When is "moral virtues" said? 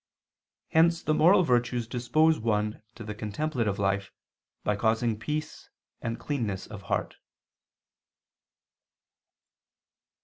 1.13-1.87